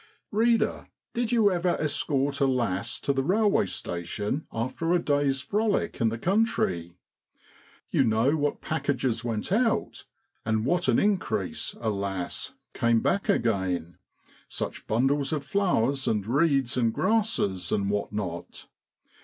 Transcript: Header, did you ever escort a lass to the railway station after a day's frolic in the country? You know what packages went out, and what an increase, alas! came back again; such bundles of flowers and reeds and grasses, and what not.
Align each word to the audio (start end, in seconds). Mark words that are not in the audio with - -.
Header, 0.33 0.87
did 1.13 1.31
you 1.31 1.51
ever 1.51 1.77
escort 1.79 2.39
a 2.39 2.47
lass 2.47 2.99
to 3.01 3.13
the 3.13 3.21
railway 3.21 3.67
station 3.67 4.47
after 4.51 4.93
a 4.93 4.99
day's 4.99 5.41
frolic 5.41 6.01
in 6.01 6.09
the 6.09 6.17
country? 6.17 6.97
You 7.91 8.03
know 8.03 8.35
what 8.35 8.61
packages 8.61 9.23
went 9.23 9.51
out, 9.51 10.05
and 10.43 10.65
what 10.65 10.87
an 10.87 10.97
increase, 10.97 11.75
alas! 11.79 12.55
came 12.73 13.01
back 13.01 13.29
again; 13.29 13.99
such 14.49 14.87
bundles 14.87 15.31
of 15.33 15.45
flowers 15.45 16.07
and 16.07 16.25
reeds 16.25 16.77
and 16.77 16.91
grasses, 16.91 17.71
and 17.71 17.87
what 17.91 18.11
not. 18.11 18.67